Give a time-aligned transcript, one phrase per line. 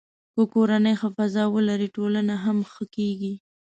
[0.33, 3.33] که کورنۍ ښه فضا ولري، ټولنه هم ښه کېږي.